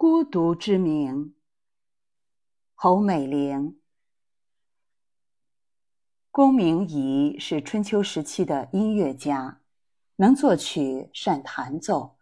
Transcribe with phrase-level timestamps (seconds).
[0.00, 1.34] 孤独之名。
[2.76, 3.80] 侯美玲。
[6.30, 9.60] 龚明仪是春秋时期的音乐家，
[10.14, 12.16] 能作曲，善弹奏，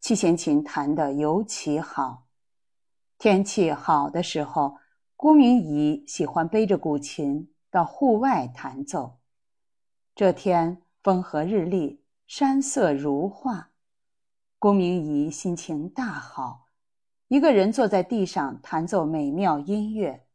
[0.00, 2.26] 七弦琴弹得尤其好。
[3.16, 4.78] 天气好的时候，
[5.14, 9.20] 龚明仪喜欢背着古琴到户外弹奏。
[10.16, 13.70] 这天风和日丽，山色如画，
[14.58, 16.66] 龚明仪心情大好。
[17.30, 20.26] 一个人坐在地上弹奏美妙音乐，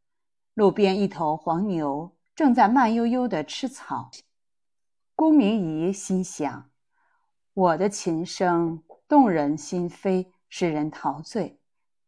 [0.54, 4.10] 路边一头黄牛正在慢悠悠地吃草。
[5.14, 6.70] 龚明仪心想
[7.52, 11.60] ：“我的琴声动人心扉，使人陶醉，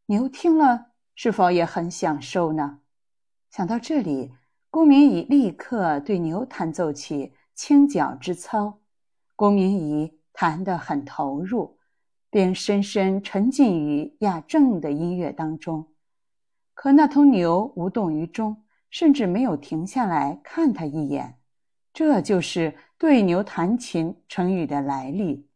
[0.06, 2.80] 牛听了是否也很享受呢？”
[3.52, 4.32] 想到这里，
[4.70, 8.80] 龚明仪立刻对牛弹奏起清角之操。
[9.36, 11.77] 龚明仪弹得很投入。
[12.30, 15.88] 便深深沉浸于雅正的音乐当中，
[16.74, 21.38] 可那头牛无动于衷，甚至没有停下来看他一眼。
[21.92, 25.48] 这就是对牛弹琴成语的来历。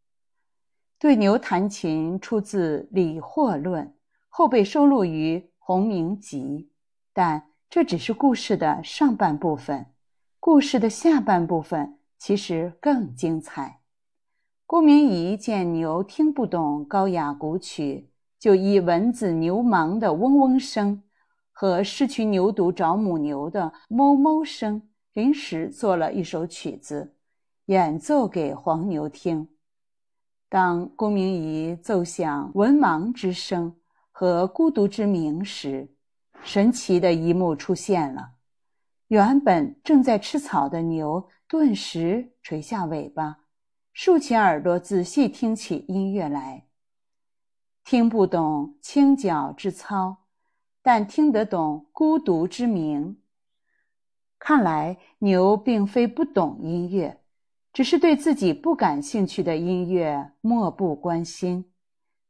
[0.98, 3.84] 对牛弹琴出自《李货论》，
[4.28, 6.70] 后被收录于《鸿明集》，
[7.12, 9.86] 但这只是故事的上半部分。
[10.40, 13.81] 故事的下半部分其实更精彩。
[14.72, 21.02] 郭明仪见牛听不懂高雅古曲，就以蚊子牛虻的嗡嗡声
[21.50, 24.80] 和失去牛犊找母牛的哞哞声，
[25.12, 27.14] 临时做了一首曲子，
[27.66, 29.46] 演奏给黄牛听。
[30.48, 33.76] 当郭明仪奏响文盲之声
[34.10, 35.86] 和孤独之鸣时，
[36.42, 38.30] 神奇的一幕出现了：
[39.08, 43.36] 原本正在吃草的牛顿时垂下尾巴。
[43.92, 46.64] 竖起耳朵，仔细听起音乐来。
[47.84, 50.24] 听不懂清角之操，
[50.80, 53.18] 但听得懂孤独之鸣。
[54.38, 57.20] 看来牛并非不懂音乐，
[57.72, 61.70] 只是对自己不感兴趣的音乐漠不关心，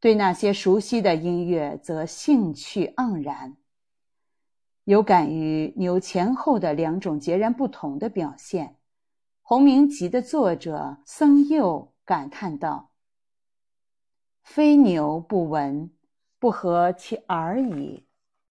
[0.00, 3.56] 对那些熟悉的音乐则兴趣盎然。
[4.84, 8.66] 有感于牛前后的两种截然不同的表现。
[9.44, 12.92] 《洪明集》的作者僧佑感叹道
[14.42, 15.90] ：“非牛不闻，
[16.38, 18.06] 不合其耳矣。”